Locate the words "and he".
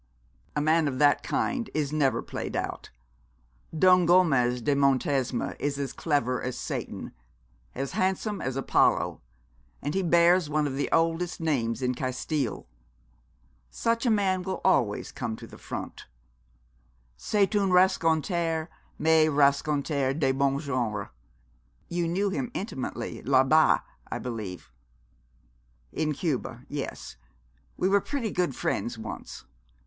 9.79-10.01